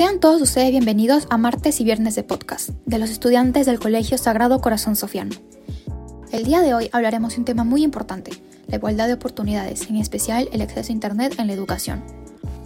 Sean 0.00 0.18
todos 0.18 0.40
ustedes 0.40 0.70
bienvenidos 0.70 1.26
a 1.28 1.36
martes 1.36 1.78
y 1.78 1.84
viernes 1.84 2.14
de 2.14 2.22
podcast 2.22 2.70
de 2.86 2.98
los 2.98 3.10
estudiantes 3.10 3.66
del 3.66 3.78
Colegio 3.78 4.16
Sagrado 4.16 4.62
Corazón 4.62 4.96
Sofiano. 4.96 5.32
El 6.32 6.44
día 6.44 6.62
de 6.62 6.72
hoy 6.72 6.88
hablaremos 6.92 7.34
de 7.34 7.40
un 7.40 7.44
tema 7.44 7.64
muy 7.64 7.82
importante, 7.82 8.30
la 8.66 8.76
igualdad 8.76 9.08
de 9.08 9.12
oportunidades, 9.12 9.90
en 9.90 9.96
especial 9.96 10.48
el 10.54 10.62
acceso 10.62 10.90
a 10.90 10.94
Internet 10.94 11.34
en 11.38 11.48
la 11.48 11.52
educación. 11.52 12.02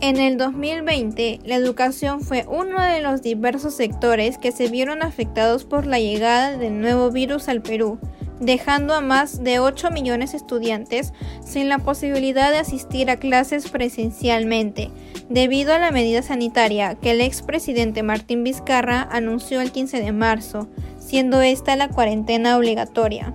En 0.00 0.18
el 0.18 0.38
2020, 0.38 1.40
la 1.44 1.56
educación 1.56 2.20
fue 2.20 2.46
uno 2.48 2.80
de 2.80 3.00
los 3.00 3.20
diversos 3.20 3.74
sectores 3.74 4.38
que 4.38 4.52
se 4.52 4.68
vieron 4.68 5.02
afectados 5.02 5.64
por 5.64 5.86
la 5.86 5.98
llegada 5.98 6.56
del 6.56 6.80
nuevo 6.80 7.10
virus 7.10 7.48
al 7.48 7.62
Perú, 7.62 7.98
dejando 8.44 8.94
a 8.94 9.00
más 9.00 9.42
de 9.42 9.58
8 9.58 9.90
millones 9.90 10.32
de 10.32 10.38
estudiantes 10.38 11.12
sin 11.44 11.68
la 11.68 11.78
posibilidad 11.78 12.50
de 12.50 12.58
asistir 12.58 13.10
a 13.10 13.16
clases 13.16 13.70
presencialmente, 13.70 14.90
debido 15.28 15.72
a 15.72 15.78
la 15.78 15.90
medida 15.90 16.22
sanitaria 16.22 16.94
que 16.96 17.12
el 17.12 17.20
expresidente 17.20 18.02
Martín 18.02 18.44
Vizcarra 18.44 19.08
anunció 19.10 19.60
el 19.60 19.72
15 19.72 20.00
de 20.00 20.12
marzo, 20.12 20.68
siendo 20.98 21.42
esta 21.42 21.76
la 21.76 21.88
cuarentena 21.88 22.56
obligatoria 22.56 23.34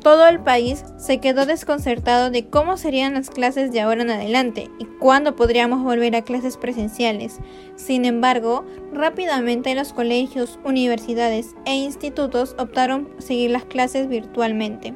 todo 0.00 0.26
el 0.28 0.40
país 0.40 0.84
se 0.96 1.18
quedó 1.18 1.46
desconcertado 1.46 2.30
de 2.30 2.48
cómo 2.48 2.76
serían 2.76 3.14
las 3.14 3.30
clases 3.30 3.70
de 3.70 3.80
ahora 3.80 4.02
en 4.02 4.10
adelante 4.10 4.70
y 4.78 4.86
cuándo 4.98 5.36
podríamos 5.36 5.82
volver 5.82 6.16
a 6.16 6.22
clases 6.22 6.56
presenciales. 6.56 7.38
Sin 7.76 8.04
embargo, 8.04 8.64
rápidamente 8.92 9.74
los 9.74 9.92
colegios, 9.92 10.58
universidades 10.64 11.54
e 11.64 11.74
institutos 11.74 12.54
optaron 12.58 13.06
por 13.06 13.22
seguir 13.22 13.50
las 13.50 13.64
clases 13.64 14.08
virtualmente. 14.08 14.94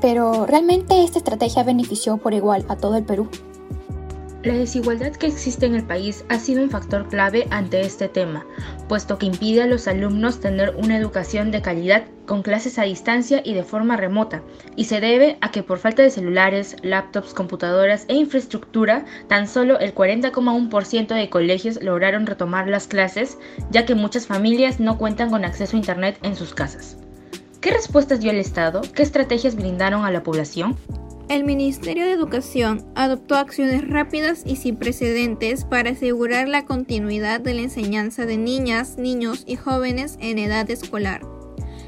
Pero, 0.00 0.46
¿realmente 0.46 1.04
esta 1.04 1.18
estrategia 1.18 1.62
benefició 1.62 2.16
por 2.16 2.34
igual 2.34 2.64
a 2.68 2.76
todo 2.76 2.96
el 2.96 3.04
Perú? 3.04 3.28
La 4.44 4.54
desigualdad 4.54 5.12
que 5.12 5.28
existe 5.28 5.66
en 5.66 5.76
el 5.76 5.84
país 5.84 6.24
ha 6.28 6.36
sido 6.36 6.64
un 6.64 6.70
factor 6.70 7.08
clave 7.08 7.46
ante 7.50 7.80
este 7.80 8.08
tema, 8.08 8.44
puesto 8.88 9.16
que 9.16 9.26
impide 9.26 9.62
a 9.62 9.66
los 9.66 9.86
alumnos 9.86 10.40
tener 10.40 10.74
una 10.74 10.96
educación 10.96 11.52
de 11.52 11.62
calidad 11.62 12.02
con 12.26 12.42
clases 12.42 12.76
a 12.80 12.82
distancia 12.82 13.40
y 13.44 13.54
de 13.54 13.62
forma 13.62 13.96
remota, 13.96 14.42
y 14.74 14.86
se 14.86 15.00
debe 15.00 15.38
a 15.42 15.52
que 15.52 15.62
por 15.62 15.78
falta 15.78 16.02
de 16.02 16.10
celulares, 16.10 16.74
laptops, 16.82 17.34
computadoras 17.34 18.04
e 18.08 18.16
infraestructura, 18.16 19.04
tan 19.28 19.46
solo 19.46 19.78
el 19.78 19.94
40,1% 19.94 21.14
de 21.14 21.30
colegios 21.30 21.80
lograron 21.80 22.26
retomar 22.26 22.66
las 22.66 22.88
clases, 22.88 23.38
ya 23.70 23.86
que 23.86 23.94
muchas 23.94 24.26
familias 24.26 24.80
no 24.80 24.98
cuentan 24.98 25.30
con 25.30 25.44
acceso 25.44 25.76
a 25.76 25.78
Internet 25.78 26.18
en 26.22 26.34
sus 26.34 26.52
casas. 26.52 26.96
¿Qué 27.60 27.70
respuestas 27.70 28.18
dio 28.18 28.32
el 28.32 28.38
Estado? 28.38 28.80
¿Qué 28.92 29.04
estrategias 29.04 29.54
brindaron 29.54 30.04
a 30.04 30.10
la 30.10 30.24
población? 30.24 30.76
El 31.32 31.44
Ministerio 31.44 32.04
de 32.04 32.12
Educación 32.12 32.84
adoptó 32.94 33.36
acciones 33.36 33.88
rápidas 33.88 34.42
y 34.44 34.56
sin 34.56 34.76
precedentes 34.76 35.64
para 35.64 35.92
asegurar 35.92 36.46
la 36.46 36.66
continuidad 36.66 37.40
de 37.40 37.54
la 37.54 37.62
enseñanza 37.62 38.26
de 38.26 38.36
niñas, 38.36 38.98
niños 38.98 39.44
y 39.46 39.56
jóvenes 39.56 40.18
en 40.20 40.38
edad 40.38 40.70
escolar. 40.70 41.22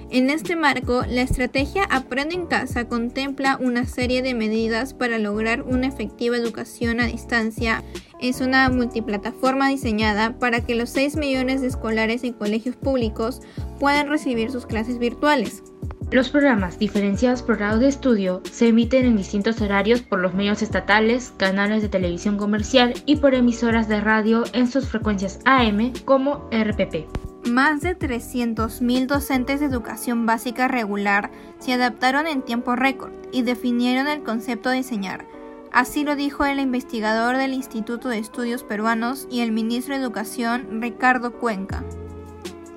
En 0.09 0.31
este 0.31 0.57
marco, 0.57 1.03
la 1.07 1.21
estrategia 1.21 1.85
Aprende 1.91 2.35
en 2.35 2.47
casa 2.47 2.89
contempla 2.89 3.59
una 3.61 3.85
serie 3.85 4.23
de 4.23 4.33
medidas 4.33 4.95
para 4.95 5.19
lograr 5.19 5.61
una 5.61 5.89
efectiva 5.89 6.39
educación 6.39 6.99
a 6.99 7.07
distancia. 7.07 7.85
Es 8.23 8.41
una 8.41 8.71
multiplataforma 8.71 9.69
diseñada 9.69 10.39
para 10.39 10.63
que 10.65 10.75
los 10.75 10.89
6 10.89 11.17
millones 11.17 11.61
de 11.61 11.67
escolares 11.67 12.25
en 12.25 12.33
colegios 12.33 12.77
públicos 12.77 13.43
puedan 13.79 14.09
recibir 14.09 14.51
sus 14.51 14.65
clases 14.65 14.99
virtuales. 14.99 15.63
Los 16.11 16.29
programas 16.29 16.79
diferenciados 16.79 17.43
por 17.43 17.57
grado 17.57 17.79
de 17.79 17.89
estudio 17.89 18.43
se 18.51 18.69
emiten 18.69 19.05
en 19.05 19.17
distintos 19.17 19.61
horarios 19.61 20.01
por 20.01 20.21
los 20.21 20.35
medios 20.35 20.63
estatales, 20.63 21.33
canales 21.37 21.83
de 21.83 21.89
televisión 21.89 22.37
comercial 22.37 22.95
y 23.05 23.17
por 23.17 23.35
emisoras 23.35 23.89
de 23.89 24.01
radio 24.01 24.45
en 24.53 24.69
sus 24.71 24.87
frecuencias 24.89 25.41
AM 25.45 25.93
como 26.05 26.49
RPP. 26.53 27.07
Más 27.49 27.81
de 27.81 27.99
300.000 27.99 29.07
docentes 29.07 29.61
de 29.61 29.67
educación 29.67 30.25
básica 30.25 30.69
regular 30.69 31.31
se 31.59 31.73
adaptaron 31.73 32.27
en 32.27 32.43
tiempo 32.43 32.77
récord 32.77 33.13
y 33.33 33.43
definieron 33.43 34.07
el 34.07 34.23
concepto 34.23 34.71
de 34.71 34.79
enseñar. 34.79 35.27
Así 35.73 36.05
lo 36.05 36.15
dijo 36.15 36.45
el 36.45 36.61
investigador 36.61 37.37
del 37.37 37.53
Instituto 37.53 38.09
de 38.09 38.19
Estudios 38.19 38.63
Peruanos 38.63 39.27
y 39.31 39.41
el 39.41 39.51
ministro 39.51 39.95
de 39.95 40.01
Educación, 40.01 40.81
Ricardo 40.81 41.33
Cuenca. 41.33 41.83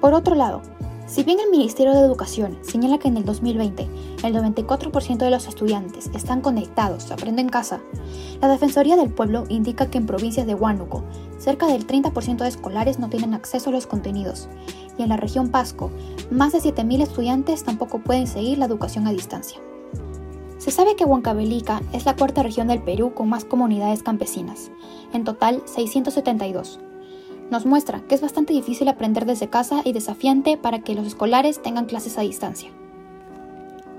Por 0.02 0.14
otro 0.14 0.36
lado, 0.36 0.64
si 1.08 1.24
bien 1.24 1.40
el 1.40 1.50
Ministerio 1.50 1.94
de 1.94 2.02
Educación 2.02 2.58
señala 2.62 2.98
que 2.98 3.08
en 3.08 3.16
el 3.16 3.24
2020 3.24 3.88
el 4.24 4.36
94% 4.36 5.18
de 5.18 5.32
los 5.32 5.48
estudiantes 5.48 6.12
están 6.14 6.42
conectados, 6.42 7.10
aprenden 7.12 7.46
en 7.46 7.50
casa, 7.50 7.80
la 8.42 8.50
Defensoría 8.50 8.98
del 8.98 9.10
Pueblo 9.10 9.46
indica 9.48 9.90
que 9.90 9.98
en 9.98 10.06
provincias 10.06 10.46
de 10.46 10.54
Huánuco, 10.54 11.06
cerca 11.40 11.68
del 11.68 11.88
30% 11.88 12.40
de 12.40 12.50
escolares 12.50 13.00
no 13.00 13.10
tienen 13.10 13.34
acceso 13.34 13.70
a 13.70 13.74
los 13.74 13.88
contenidos, 13.88 14.50
y 14.98 15.04
en 15.04 15.10
la 15.10 15.18
región 15.18 15.48
Pasco, 15.50 15.92
más 16.30 16.52
de 16.52 16.60
7.000 16.60 17.02
estudiantes 17.02 17.64
tampoco 17.64 18.00
pueden 18.00 18.28
seguir 18.28 18.58
la 18.58 18.66
educación 18.66 19.08
a 19.08 19.12
distancia. 19.12 19.62
Se 20.58 20.72
sabe 20.72 20.98
que 20.98 21.06
Huancavelica 21.06 21.82
es 21.94 22.06
la 22.06 22.18
cuarta 22.18 22.44
región 22.44 22.68
del 22.68 22.82
Perú 22.82 23.14
con 23.14 23.30
más 23.30 23.46
comunidades 23.46 24.04
campesinas, 24.04 24.72
en 25.14 25.24
total 25.24 25.62
672 25.66 26.80
nos 27.50 27.66
muestra 27.66 28.02
que 28.02 28.16
es 28.16 28.22
bastante 28.22 28.54
difícil 28.54 28.88
aprender 28.90 29.26
desde 29.26 29.50
casa 29.50 29.82
y 29.84 29.94
desafiante 29.94 30.58
para 30.58 30.80
que 30.80 30.96
los 30.96 31.08
escolares 31.08 31.62
tengan 31.62 31.86
clases 31.86 32.18
a 32.18 32.22
distancia. 32.22 32.72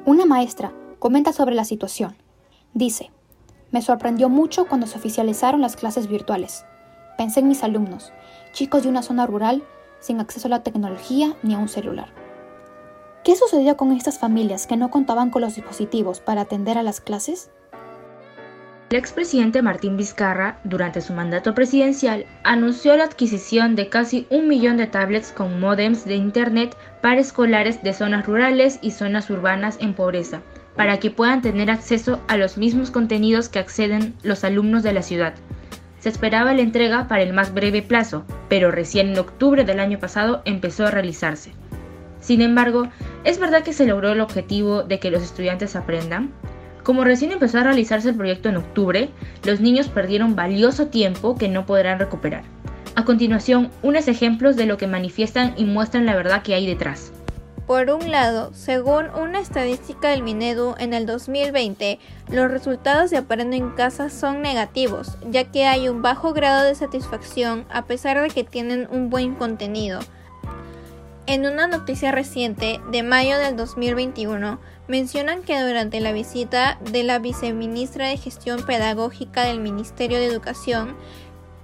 Una 0.05 0.27
maestra 0.27 0.73
comenta 0.99 1.33
sobre 1.33 1.55
la 1.55 1.65
situación. 1.65 2.17
Dice, 2.75 3.11
me 3.71 3.83
sorprendió 3.83 4.29
mucho 4.29 4.67
cuando 4.67 4.87
se 4.87 4.99
oficializaron 4.99 5.61
las 5.61 5.77
clases 5.77 6.09
virtuales. 6.09 6.65
Pensé 7.17 7.41
en 7.41 7.49
mis 7.49 7.63
alumnos, 7.63 8.13
chicos 8.53 8.83
de 8.83 8.89
una 8.89 9.03
zona 9.03 9.27
rural 9.27 9.63
sin 10.01 10.21
acceso 10.21 10.49
a 10.49 10.51
la 10.51 10.63
tecnología 10.63 11.37
ni 11.43 11.55
a 11.55 11.59
un 11.59 11.69
celular. 11.69 12.09
¿Qué 13.25 13.37
sucedió 13.37 13.77
con 13.77 13.93
estas 13.93 14.19
familias 14.19 14.67
que 14.67 14.77
no 14.77 14.91
contaban 14.91 15.31
con 15.31 15.43
los 15.43 15.57
dispositivos 15.57 16.21
para 16.21 16.43
atender 16.43 16.79
a 16.79 16.83
las 16.83 17.01
clases? 17.01 17.51
El 18.91 18.97
expresidente 18.97 19.61
Martín 19.61 19.99
Vizcarra, 19.99 20.57
durante 20.65 21.03
su 21.03 21.13
mandato 21.13 21.55
presidencial, 21.55 22.25
anunció 22.43 22.97
la 22.97 23.05
adquisición 23.05 23.77
de 23.77 23.91
casi 23.91 24.27
un 24.31 24.49
millón 24.49 24.79
de 24.79 24.87
tablets 24.87 25.31
con 25.31 25.61
modems 25.61 26.07
de 26.07 26.15
Internet 26.15 26.75
para 27.03 27.21
escolares 27.21 27.83
de 27.83 27.93
zonas 27.93 28.25
rurales 28.25 28.79
y 28.81 28.93
zonas 28.93 29.29
urbanas 29.29 29.77
en 29.83 29.93
pobreza, 29.93 30.41
para 30.75 30.99
que 30.99 31.11
puedan 31.11 31.43
tener 31.43 31.71
acceso 31.71 32.19
a 32.29 32.39
los 32.39 32.57
mismos 32.57 32.91
contenidos 32.91 33.51
que 33.51 33.59
acceden 33.59 34.15
los 34.23 34.43
alumnos 34.43 34.83
de 34.83 34.95
la 34.95 35.03
ciudad. 35.03 35.35
Se 35.99 36.09
esperaba 36.09 36.55
la 36.55 36.63
entrega 36.63 37.09
para 37.09 37.23
el 37.23 37.35
más 37.35 37.53
breve 37.53 37.83
plazo, 37.83 38.25
pero 38.49 38.71
recién 38.71 39.11
en 39.11 39.19
octubre 39.19 39.65
del 39.65 39.81
año 39.81 39.99
pasado 39.99 40.41
empezó 40.47 40.87
a 40.87 40.91
realizarse. 40.91 41.53
Sin 42.21 42.41
embargo, 42.41 42.89
¿es 43.25 43.39
verdad 43.39 43.65
que 43.65 43.75
se 43.75 43.87
logró 43.87 44.13
el 44.13 44.23
objetivo 44.23 44.83
de 44.83 44.99
que 44.99 45.11
los 45.11 45.23
estudiantes 45.23 45.77
aprendan? 45.77 46.33
Como 46.89 47.05
recién 47.05 47.33
empezó 47.33 47.59
a 47.59 47.65
realizarse 47.65 48.09
el 48.09 48.15
proyecto 48.15 48.49
en 48.49 48.57
octubre, 48.57 49.11
los 49.45 49.61
niños 49.61 49.89
perdieron 49.89 50.35
valioso 50.35 50.87
tiempo 50.87 51.37
que 51.37 51.47
no 51.47 51.67
podrán 51.67 51.99
recuperar. 51.99 52.45
A 52.95 53.05
continuación, 53.05 53.71
unos 53.83 54.09
ejemplos 54.09 54.57
de 54.57 54.65
lo 54.65 54.79
que 54.79 54.87
manifiestan 54.87 55.53
y 55.59 55.67
muestran 55.67 56.07
la 56.07 56.17
verdad 56.17 56.41
que 56.43 56.55
hay 56.55 56.67
detrás. 56.67 57.13
Por 57.67 57.91
un 57.91 58.11
lado, 58.11 58.55
según 58.55 59.11
una 59.11 59.39
estadística 59.39 60.09
del 60.09 60.23
Minedu 60.23 60.77
en 60.79 60.95
el 60.95 61.05
2020, 61.05 61.99
los 62.33 62.51
resultados 62.51 63.11
de 63.11 63.19
Aprendo 63.19 63.55
en 63.55 63.69
Casa 63.73 64.09
son 64.09 64.41
negativos, 64.41 65.19
ya 65.31 65.45
que 65.45 65.67
hay 65.67 65.91
un 65.91 66.01
bajo 66.01 66.33
grado 66.33 66.65
de 66.65 66.75
satisfacción 66.75 67.67
a 67.69 67.85
pesar 67.85 68.19
de 68.19 68.31
que 68.31 68.45
tienen 68.45 68.89
un 68.91 69.11
buen 69.11 69.35
contenido. 69.35 70.01
En 71.29 71.45
una 71.45 71.67
noticia 71.67 72.11
reciente 72.11 72.81
de 72.91 73.03
mayo 73.03 73.37
del 73.37 73.55
2021, 73.55 74.59
mencionan 74.87 75.43
que 75.43 75.61
durante 75.61 76.01
la 76.01 76.13
visita 76.13 76.79
de 76.91 77.03
la 77.03 77.19
viceministra 77.19 78.07
de 78.07 78.17
Gestión 78.17 78.65
Pedagógica 78.65 79.45
del 79.45 79.61
Ministerio 79.61 80.17
de 80.17 80.25
Educación, 80.25 80.97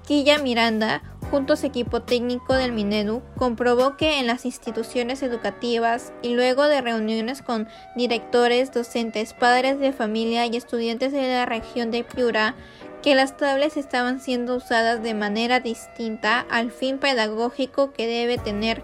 Quilla 0.06 0.37
Miranda, 0.37 1.02
junto 1.31 1.55
a 1.55 1.56
su 1.56 1.64
equipo 1.64 2.02
técnico 2.02 2.52
del 2.52 2.72
Minedu, 2.72 3.22
comprobó 3.38 3.96
que 3.96 4.19
en 4.20 4.26
las 4.26 4.44
instituciones 4.44 5.22
educativas 5.22 6.12
y 6.20 6.34
luego 6.34 6.69
de 6.69 6.82
reuniones 6.82 7.40
con 7.40 7.67
directores, 7.96 8.70
docentes, 8.70 9.32
padres 9.32 9.78
de 9.78 9.94
familia 9.94 10.44
y 10.44 10.56
estudiantes 10.56 11.10
de 11.10 11.26
la 11.26 11.46
región 11.46 11.90
de 11.90 12.05
Piura, 12.05 12.55
que 13.02 13.14
las 13.14 13.38
tablets 13.38 13.78
estaban 13.78 14.20
siendo 14.20 14.56
usadas 14.56 15.02
de 15.02 15.14
manera 15.14 15.60
distinta 15.60 16.44
al 16.50 16.70
fin 16.70 16.99
pedagógico 16.99 17.93
que 17.93 18.06
debe 18.06 18.37
tener 18.37 18.82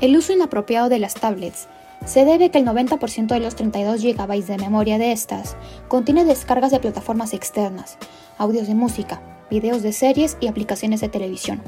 el 0.00 0.16
uso 0.16 0.32
inapropiado 0.32 0.88
de 0.88 0.98
las 0.98 1.14
tablets 1.14 1.68
se 2.04 2.24
debe 2.24 2.50
que 2.50 2.58
el 2.58 2.66
90% 2.66 3.28
de 3.28 3.40
los 3.40 3.56
32 3.56 4.02
GB 4.02 4.44
de 4.44 4.58
memoria 4.58 4.98
de 4.98 5.12
estas 5.12 5.56
contiene 5.88 6.24
descargas 6.24 6.70
de 6.70 6.80
plataformas 6.80 7.32
externas, 7.32 7.96
audios 8.36 8.68
de 8.68 8.74
música, 8.74 9.22
videos 9.50 9.82
de 9.82 9.92
series 9.92 10.36
y 10.40 10.48
aplicaciones 10.48 11.00
de 11.00 11.08
televisión, 11.08 11.62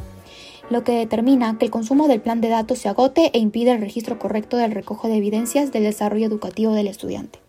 lo 0.68 0.84
que 0.84 0.92
determina 0.92 1.56
que 1.58 1.64
el 1.64 1.70
consumo 1.70 2.06
del 2.06 2.20
plan 2.20 2.42
de 2.42 2.48
datos 2.48 2.78
se 2.78 2.90
agote 2.90 3.30
e 3.32 3.38
impide 3.38 3.72
el 3.72 3.80
registro 3.80 4.18
correcto 4.18 4.58
del 4.58 4.72
recojo 4.72 5.08
de 5.08 5.16
evidencias 5.16 5.72
del 5.72 5.84
desarrollo 5.84 6.26
educativo 6.26 6.72
del 6.74 6.88
estudiante. 6.88 7.40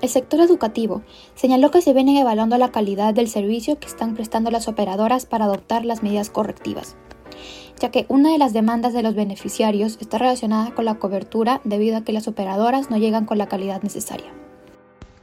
El 0.00 0.08
sector 0.08 0.40
educativo 0.40 1.02
señaló 1.34 1.70
que 1.70 1.82
se 1.82 1.92
vienen 1.92 2.16
evaluando 2.16 2.56
la 2.56 2.70
calidad 2.70 3.12
del 3.12 3.28
servicio 3.28 3.78
que 3.78 3.88
están 3.88 4.14
prestando 4.14 4.50
las 4.50 4.68
operadoras 4.68 5.26
para 5.26 5.44
adoptar 5.44 5.84
las 5.84 6.02
medidas 6.02 6.30
correctivas, 6.30 6.96
ya 7.80 7.90
que 7.90 8.06
una 8.08 8.32
de 8.32 8.38
las 8.38 8.52
demandas 8.52 8.92
de 8.92 9.02
los 9.02 9.14
beneficiarios 9.14 9.98
está 10.00 10.18
relacionada 10.18 10.74
con 10.74 10.84
la 10.84 10.96
cobertura 10.96 11.60
debido 11.64 11.96
a 11.96 12.04
que 12.04 12.12
las 12.12 12.28
operadoras 12.28 12.90
no 12.90 12.98
llegan 12.98 13.26
con 13.26 13.38
la 13.38 13.48
calidad 13.48 13.82
necesaria. 13.82 14.32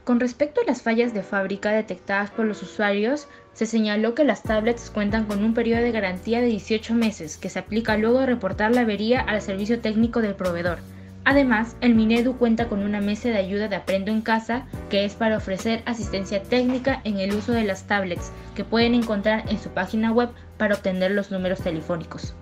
Con 0.04 0.20
respecto 0.20 0.62
a 0.62 0.64
las 0.64 0.80
fallas 0.80 1.12
de 1.12 1.22
fábrica 1.22 1.70
detectadas 1.70 2.30
por 2.30 2.46
los 2.46 2.62
usuarios, 2.62 3.28
se 3.52 3.66
señaló 3.66 4.14
que 4.14 4.24
las 4.24 4.42
tablets 4.42 4.88
cuentan 4.88 5.26
con 5.26 5.44
un 5.44 5.52
periodo 5.52 5.82
de 5.82 5.92
garantía 5.92 6.40
de 6.40 6.46
18 6.46 6.94
meses 6.94 7.36
que 7.36 7.50
se 7.50 7.58
aplica 7.58 7.96
luego 7.98 8.20
de 8.20 8.26
reportar 8.26 8.74
la 8.74 8.80
avería 8.80 9.20
al 9.20 9.42
servicio 9.42 9.80
técnico 9.80 10.22
del 10.22 10.34
proveedor. 10.34 10.78
Además, 11.24 11.76
el 11.82 11.94
Minedu 11.94 12.38
cuenta 12.38 12.70
con 12.70 12.82
una 12.82 13.02
mesa 13.02 13.28
de 13.28 13.36
ayuda 13.36 13.68
de 13.68 13.76
Aprendo 13.76 14.10
en 14.10 14.22
Casa 14.22 14.64
que 14.88 15.04
es 15.04 15.14
para 15.14 15.36
ofrecer 15.36 15.82
asistencia 15.84 16.42
técnica 16.42 17.02
en 17.04 17.18
el 17.18 17.34
uso 17.34 17.52
de 17.52 17.64
las 17.64 17.86
tablets 17.86 18.32
que 18.54 18.64
pueden 18.64 18.94
encontrar 18.94 19.44
en 19.50 19.58
su 19.58 19.68
página 19.68 20.10
web 20.10 20.30
para 20.58 20.74
obtener 20.74 21.12
los 21.12 21.30
números 21.30 21.60
telefónicos. 21.60 22.34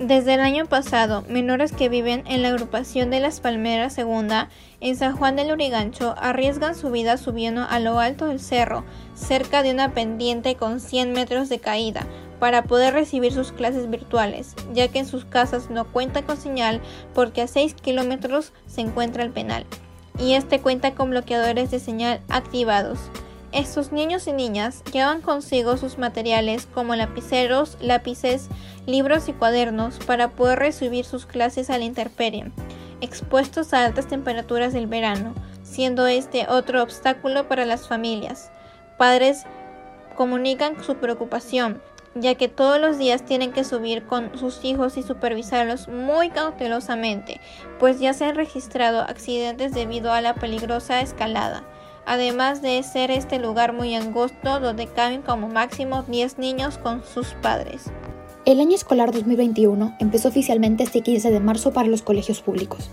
Desde 0.00 0.34
el 0.34 0.40
año 0.40 0.66
pasado, 0.66 1.24
menores 1.28 1.72
que 1.72 1.88
viven 1.88 2.22
en 2.28 2.42
la 2.42 2.50
agrupación 2.50 3.10
de 3.10 3.18
las 3.18 3.40
Palmeras 3.40 3.92
Segunda 3.92 4.48
en 4.80 4.96
San 4.96 5.16
Juan 5.16 5.34
del 5.34 5.50
Urigancho 5.50 6.14
arriesgan 6.18 6.76
su 6.76 6.92
vida 6.92 7.16
subiendo 7.16 7.66
a 7.68 7.80
lo 7.80 7.98
alto 7.98 8.26
del 8.26 8.38
cerro, 8.38 8.84
cerca 9.16 9.64
de 9.64 9.72
una 9.72 9.94
pendiente 9.94 10.54
con 10.54 10.78
100 10.78 11.12
metros 11.12 11.48
de 11.48 11.58
caída, 11.58 12.06
para 12.38 12.62
poder 12.62 12.94
recibir 12.94 13.32
sus 13.32 13.50
clases 13.50 13.90
virtuales, 13.90 14.54
ya 14.72 14.86
que 14.86 15.00
en 15.00 15.06
sus 15.06 15.24
casas 15.24 15.68
no 15.68 15.84
cuenta 15.84 16.22
con 16.22 16.36
señal 16.36 16.80
porque 17.12 17.42
a 17.42 17.48
6 17.48 17.74
kilómetros 17.74 18.52
se 18.68 18.82
encuentra 18.82 19.24
el 19.24 19.32
penal, 19.32 19.66
y 20.20 20.34
este 20.34 20.60
cuenta 20.60 20.94
con 20.94 21.10
bloqueadores 21.10 21.72
de 21.72 21.80
señal 21.80 22.20
activados. 22.28 23.00
Estos 23.52 23.92
niños 23.92 24.26
y 24.26 24.32
niñas 24.32 24.84
llevan 24.92 25.22
consigo 25.22 25.78
sus 25.78 25.96
materiales 25.96 26.68
como 26.74 26.94
lapiceros, 26.94 27.78
lápices, 27.80 28.48
libros 28.86 29.26
y 29.30 29.32
cuadernos 29.32 29.98
para 30.00 30.32
poder 30.32 30.58
recibir 30.58 31.06
sus 31.06 31.24
clases 31.24 31.70
a 31.70 31.78
la 31.78 31.84
intemperie, 31.84 32.52
expuestos 33.00 33.72
a 33.72 33.86
altas 33.86 34.06
temperaturas 34.06 34.74
del 34.74 34.86
verano, 34.86 35.34
siendo 35.62 36.06
este 36.06 36.46
otro 36.46 36.82
obstáculo 36.82 37.48
para 37.48 37.64
las 37.64 37.88
familias. 37.88 38.50
Padres 38.98 39.44
comunican 40.14 40.84
su 40.84 40.96
preocupación, 40.96 41.80
ya 42.14 42.34
que 42.34 42.48
todos 42.48 42.78
los 42.78 42.98
días 42.98 43.24
tienen 43.24 43.52
que 43.52 43.64
subir 43.64 44.04
con 44.04 44.38
sus 44.38 44.62
hijos 44.62 44.98
y 44.98 45.02
supervisarlos 45.02 45.88
muy 45.88 46.28
cautelosamente, 46.28 47.40
pues 47.78 47.98
ya 47.98 48.12
se 48.12 48.26
han 48.26 48.34
registrado 48.34 49.00
accidentes 49.00 49.72
debido 49.72 50.12
a 50.12 50.20
la 50.20 50.34
peligrosa 50.34 51.00
escalada 51.00 51.64
además 52.08 52.62
de 52.62 52.82
ser 52.82 53.10
este 53.10 53.38
lugar 53.38 53.74
muy 53.74 53.94
angosto 53.94 54.60
donde 54.60 54.86
caben 54.86 55.20
como 55.20 55.46
máximo 55.48 56.04
10 56.04 56.38
niños 56.38 56.78
con 56.78 57.04
sus 57.04 57.34
padres. 57.42 57.92
El 58.46 58.60
año 58.60 58.74
escolar 58.74 59.12
2021 59.12 59.96
empezó 60.00 60.28
oficialmente 60.28 60.84
este 60.84 61.02
15 61.02 61.30
de 61.30 61.38
marzo 61.38 61.74
para 61.74 61.88
los 61.88 62.00
colegios 62.00 62.40
públicos, 62.40 62.88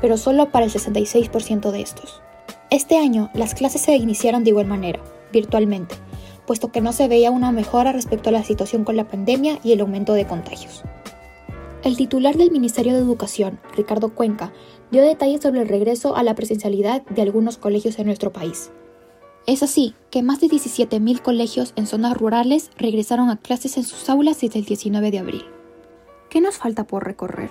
pero 0.00 0.16
solo 0.16 0.50
para 0.50 0.64
el 0.64 0.72
66% 0.72 1.70
de 1.70 1.82
estos. 1.82 2.22
Este 2.70 2.96
año 2.96 3.28
las 3.34 3.54
clases 3.54 3.82
se 3.82 3.94
iniciaron 3.94 4.42
de 4.42 4.50
igual 4.50 4.66
manera, 4.66 5.00
virtualmente, 5.32 5.94
puesto 6.46 6.72
que 6.72 6.80
no 6.80 6.94
se 6.94 7.08
veía 7.08 7.30
una 7.30 7.52
mejora 7.52 7.92
respecto 7.92 8.30
a 8.30 8.32
la 8.32 8.42
situación 8.42 8.84
con 8.84 8.96
la 8.96 9.04
pandemia 9.04 9.58
y 9.62 9.72
el 9.72 9.82
aumento 9.82 10.14
de 10.14 10.26
contagios. 10.26 10.82
El 11.84 11.96
titular 11.96 12.36
del 12.36 12.50
Ministerio 12.50 12.94
de 12.94 13.00
Educación, 13.00 13.60
Ricardo 13.76 14.14
Cuenca, 14.14 14.52
dio 14.90 15.02
detalles 15.02 15.42
sobre 15.42 15.62
el 15.62 15.68
regreso 15.68 16.16
a 16.16 16.22
la 16.22 16.34
presencialidad 16.34 17.02
de 17.06 17.22
algunos 17.22 17.58
colegios 17.58 17.98
en 17.98 18.06
nuestro 18.06 18.32
país. 18.32 18.70
Es 19.46 19.62
así 19.62 19.94
que 20.10 20.22
más 20.22 20.40
de 20.40 20.48
17.000 20.48 21.22
colegios 21.22 21.72
en 21.76 21.86
zonas 21.86 22.16
rurales 22.16 22.70
regresaron 22.78 23.30
a 23.30 23.36
clases 23.36 23.76
en 23.76 23.84
sus 23.84 24.08
aulas 24.08 24.40
desde 24.40 24.58
el 24.58 24.64
19 24.64 25.10
de 25.10 25.18
abril. 25.18 25.44
¿Qué 26.28 26.40
nos 26.40 26.56
falta 26.56 26.84
por 26.84 27.04
recorrer? 27.04 27.50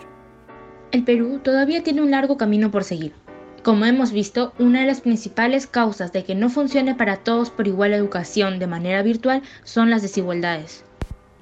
El 0.91 1.03
Perú 1.03 1.39
todavía 1.41 1.83
tiene 1.83 2.01
un 2.01 2.11
largo 2.11 2.37
camino 2.37 2.71
por 2.71 2.83
seguir. 2.83 3.13
Como 3.63 3.85
hemos 3.85 4.11
visto, 4.11 4.53
una 4.59 4.81
de 4.81 4.87
las 4.87 5.01
principales 5.01 5.65
causas 5.65 6.11
de 6.11 6.23
que 6.23 6.35
no 6.35 6.49
funcione 6.49 6.95
para 6.95 7.17
todos 7.17 7.49
por 7.49 7.67
igual 7.67 7.91
la 7.91 7.97
educación 7.97 8.59
de 8.59 8.67
manera 8.67 9.01
virtual 9.01 9.41
son 9.63 9.89
las 9.89 10.01
desigualdades. 10.01 10.85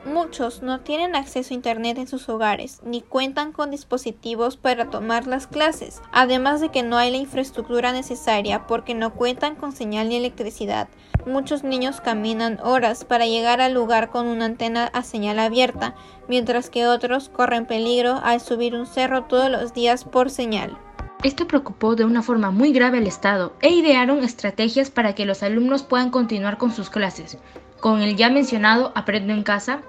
Muchos 0.06 0.62
no 0.62 0.82
tienen 0.82 1.16
acceso 1.16 1.54
a 1.54 1.56
Internet 1.56 1.98
en 1.98 2.08
sus 2.08 2.28
hogares, 2.28 2.82
ni 2.84 3.02
cuentan 3.02 3.54
con 3.54 3.72
dispositivos 3.72 4.58
para 4.58 4.90
tomar 4.90 5.28
las 5.28 5.48
clases, 5.48 6.02
además 6.12 6.60
de 6.60 6.70
que 6.70 6.84
no 6.84 6.98
hay 6.98 7.10
la 7.10 7.18
infraestructura 7.18 7.94
necesaria 7.94 8.68
porque 8.68 8.96
no 8.96 9.14
cuentan 9.14 9.56
con 9.56 9.72
señal 9.72 10.10
ni 10.10 10.18
electricidad. 10.18 10.90
Muchos 11.26 11.64
niños 11.64 12.02
caminan 12.02 12.60
horas 12.62 13.06
para 13.06 13.28
llegar 13.28 13.62
al 13.62 13.74
lugar 13.74 14.10
con 14.10 14.28
una 14.28 14.44
antena 14.44 14.88
a 14.88 15.04
señal 15.04 15.40
abierta, 15.40 15.96
mientras 16.28 16.70
que 16.70 16.86
otros 16.86 17.30
corren 17.30 17.66
peligro 17.66 18.20
al 18.24 18.42
subir 18.42 18.76
un 18.76 18.86
cerro 18.86 19.24
todos 19.24 19.50
los 19.50 19.74
días 19.74 20.04
por 20.04 20.30
señal. 20.30 20.78
Esto 21.24 21.48
preocupó 21.48 21.96
de 21.96 22.04
una 22.04 22.22
forma 22.22 22.52
muy 22.52 22.74
grave 22.74 22.98
al 22.98 23.08
Estado 23.08 23.54
e 23.62 23.70
idearon 23.70 24.22
estrategias 24.26 24.92
para 24.92 25.16
que 25.16 25.26
los 25.26 25.42
alumnos 25.44 25.84
puedan 25.84 26.10
continuar 26.10 26.58
con 26.58 26.74
sus 26.74 26.90
clases. 26.90 27.38
Con 27.80 28.02
el 28.02 28.18
ya 28.18 28.30
mencionado 28.30 28.92
Aprendo 28.94 29.34
en 29.34 29.44
casa, 29.44 29.82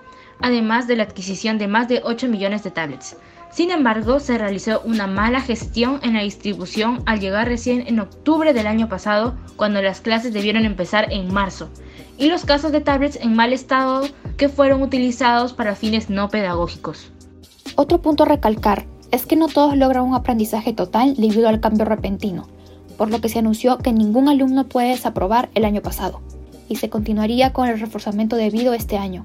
además 0.44 0.86
de 0.86 0.96
la 0.96 1.04
adquisición 1.04 1.56
de 1.56 1.68
más 1.68 1.88
de 1.88 2.02
8 2.04 2.28
millones 2.28 2.62
de 2.62 2.70
tablets. 2.70 3.16
Sin 3.50 3.70
embargo, 3.70 4.20
se 4.20 4.36
realizó 4.36 4.82
una 4.84 5.06
mala 5.06 5.40
gestión 5.40 6.00
en 6.02 6.12
la 6.12 6.20
distribución 6.20 7.02
al 7.06 7.18
llegar 7.18 7.48
recién 7.48 7.86
en 7.86 7.98
octubre 7.98 8.52
del 8.52 8.66
año 8.66 8.86
pasado, 8.86 9.36
cuando 9.56 9.80
las 9.80 10.02
clases 10.02 10.34
debieron 10.34 10.66
empezar 10.66 11.10
en 11.10 11.32
marzo, 11.32 11.70
y 12.18 12.26
los 12.26 12.44
casos 12.44 12.72
de 12.72 12.82
tablets 12.82 13.16
en 13.16 13.34
mal 13.34 13.54
estado 13.54 14.02
que 14.36 14.50
fueron 14.50 14.82
utilizados 14.82 15.54
para 15.54 15.76
fines 15.76 16.10
no 16.10 16.28
pedagógicos. 16.28 17.10
Otro 17.74 18.02
punto 18.02 18.24
a 18.24 18.26
recalcar 18.26 18.84
es 19.12 19.24
que 19.24 19.36
no 19.36 19.48
todos 19.48 19.78
logran 19.78 20.04
un 20.04 20.14
aprendizaje 20.14 20.74
total 20.74 21.14
debido 21.16 21.48
al 21.48 21.60
cambio 21.60 21.86
repentino, 21.86 22.48
por 22.98 23.10
lo 23.10 23.22
que 23.22 23.30
se 23.30 23.38
anunció 23.38 23.78
que 23.78 23.94
ningún 23.94 24.28
alumno 24.28 24.68
puede 24.68 24.88
desaprobar 24.88 25.48
el 25.54 25.64
año 25.64 25.80
pasado, 25.80 26.20
y 26.68 26.76
se 26.76 26.90
continuaría 26.90 27.54
con 27.54 27.66
el 27.66 27.80
reforzamiento 27.80 28.36
debido 28.36 28.74
este 28.74 28.98
año 28.98 29.24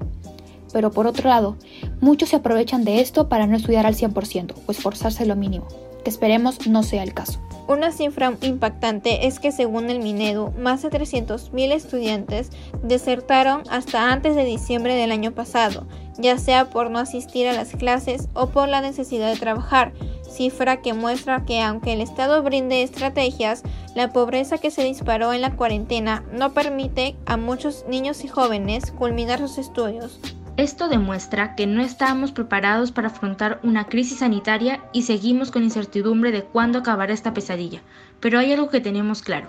pero 0.72 0.90
por 0.90 1.06
otro 1.06 1.28
lado, 1.28 1.56
muchos 2.00 2.30
se 2.30 2.36
aprovechan 2.36 2.84
de 2.84 3.00
esto 3.00 3.28
para 3.28 3.46
no 3.46 3.56
estudiar 3.56 3.86
al 3.86 3.94
100% 3.94 4.54
o 4.66 4.72
esforzarse 4.72 5.26
lo 5.26 5.36
mínimo, 5.36 5.66
que 6.04 6.10
esperemos 6.10 6.66
no 6.66 6.82
sea 6.82 7.02
el 7.02 7.14
caso. 7.14 7.40
Una 7.70 7.92
cifra 7.92 8.36
impactante 8.40 9.28
es 9.28 9.38
que 9.38 9.52
según 9.52 9.90
el 9.90 10.00
Minedu, 10.00 10.50
más 10.58 10.82
de 10.82 10.90
300.000 10.90 11.72
estudiantes 11.72 12.50
desertaron 12.82 13.62
hasta 13.70 14.10
antes 14.12 14.34
de 14.34 14.44
diciembre 14.44 14.96
del 14.96 15.12
año 15.12 15.30
pasado, 15.30 15.86
ya 16.18 16.36
sea 16.36 16.68
por 16.70 16.90
no 16.90 16.98
asistir 16.98 17.46
a 17.46 17.52
las 17.52 17.70
clases 17.70 18.28
o 18.34 18.48
por 18.48 18.68
la 18.68 18.80
necesidad 18.80 19.32
de 19.32 19.38
trabajar, 19.38 19.92
cifra 20.28 20.82
que 20.82 20.94
muestra 20.94 21.44
que 21.44 21.60
aunque 21.60 21.92
el 21.92 22.00
Estado 22.00 22.42
brinde 22.42 22.82
estrategias, 22.82 23.62
la 23.94 24.12
pobreza 24.12 24.58
que 24.58 24.72
se 24.72 24.82
disparó 24.82 25.32
en 25.32 25.40
la 25.40 25.54
cuarentena 25.54 26.24
no 26.32 26.52
permite 26.52 27.14
a 27.24 27.36
muchos 27.36 27.84
niños 27.88 28.24
y 28.24 28.28
jóvenes 28.28 28.90
culminar 28.90 29.38
sus 29.38 29.58
estudios. 29.58 30.18
Esto 30.56 30.88
demuestra 30.88 31.54
que 31.54 31.66
no 31.66 31.80
estábamos 31.80 32.32
preparados 32.32 32.92
para 32.92 33.08
afrontar 33.08 33.60
una 33.62 33.86
crisis 33.86 34.18
sanitaria 34.18 34.80
y 34.92 35.02
seguimos 35.02 35.50
con 35.50 35.62
incertidumbre 35.62 36.32
de 36.32 36.42
cuándo 36.42 36.80
acabará 36.80 37.12
esta 37.14 37.32
pesadilla. 37.32 37.80
Pero 38.20 38.38
hay 38.38 38.52
algo 38.52 38.68
que 38.68 38.80
tenemos 38.80 39.22
claro, 39.22 39.48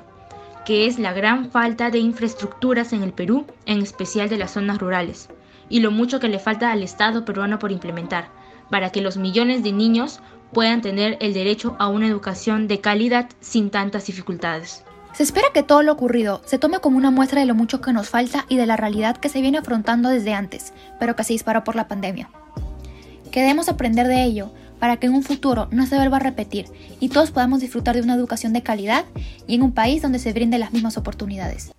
que 0.66 0.86
es 0.86 1.00
la 1.00 1.12
gran 1.12 1.50
falta 1.50 1.90
de 1.90 2.00
infraestructuras 2.00 2.94
en 2.94 3.04
el 3.04 3.14
Perú, 3.14 3.46
en 3.66 3.82
especial 3.82 4.30
de 4.30 4.38
las 4.38 4.52
zonas 4.52 4.78
rurales, 4.78 5.30
y 5.70 5.80
lo 5.80 5.92
mucho 5.92 6.20
que 6.20 6.30
le 6.30 6.40
falta 6.40 6.72
al 6.72 6.84
Estado 6.84 7.26
peruano 7.26 7.60
por 7.60 7.72
implementar, 7.72 8.30
para 8.70 8.92
que 8.92 9.02
los 9.02 9.18
millones 9.18 9.64
de 9.64 9.74
niños 9.74 10.22
puedan 10.54 10.82
tener 10.82 11.18
el 11.20 11.34
derecho 11.34 11.76
a 11.80 11.88
una 11.88 12.08
educación 12.08 12.68
de 12.68 12.80
calidad 12.80 13.30
sin 13.40 13.70
tantas 13.70 14.06
dificultades. 14.06 14.86
Se 15.14 15.24
espera 15.24 15.48
que 15.54 15.64
todo 15.64 15.84
lo 15.84 15.92
ocurrido 15.92 16.42
se 16.46 16.58
tome 16.58 16.80
como 16.80 16.98
una 16.98 17.12
muestra 17.12 17.42
de 17.42 17.46
lo 17.46 17.56
mucho 17.56 17.82
que 17.82 17.92
nos 17.92 18.10
falta 18.10 18.46
y 18.48 18.56
de 18.56 18.66
la 18.66 18.78
realidad 18.78 19.18
que 19.18 19.30
se 19.30 19.42
viene 19.42 19.58
afrontando 19.58 20.10
desde 20.10 20.34
antes, 20.34 20.74
pero 21.00 21.16
que 21.16 21.24
se 21.24 21.34
disparó 21.34 21.64
por 21.64 21.76
la 21.76 21.88
pandemia. 21.88 22.30
Que 23.32 23.42
debemos 23.42 23.68
aprender 23.70 24.08
de 24.08 24.24
ello 24.24 24.52
para 24.80 24.98
que 24.98 25.08
en 25.08 25.14
un 25.14 25.24
futuro 25.24 25.68
no 25.72 25.86
se 25.86 25.96
vuelva 25.96 26.18
a 26.18 26.22
repetir 26.22 26.66
y 27.00 27.10
todos 27.10 27.32
podamos 27.32 27.60
disfrutar 27.60 27.96
de 27.96 28.02
una 28.02 28.16
educación 28.16 28.54
de 28.54 28.64
calidad 28.64 29.06
y 29.48 29.56
en 29.56 29.64
un 29.64 29.74
país 29.74 30.02
donde 30.02 30.18
se 30.18 30.34
brinden 30.34 30.62
las 30.62 30.74
mismas 30.74 30.98
oportunidades. 30.98 31.72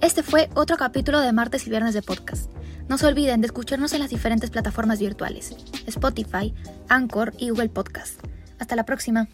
Este 0.00 0.22
fue 0.22 0.48
otro 0.54 0.76
capítulo 0.76 1.20
de 1.20 1.32
martes 1.32 1.66
y 1.66 1.70
viernes 1.70 1.94
de 1.94 2.02
podcast. 2.02 2.50
No 2.88 2.98
se 2.98 3.06
olviden 3.06 3.40
de 3.40 3.46
escucharnos 3.46 3.92
en 3.94 4.00
las 4.00 4.10
diferentes 4.10 4.50
plataformas 4.50 5.00
virtuales, 5.00 5.54
Spotify, 5.86 6.54
Anchor 6.88 7.34
y 7.38 7.50
Google 7.50 7.70
Podcast. 7.70 8.20
Hasta 8.58 8.76
la 8.76 8.84
próxima. 8.84 9.28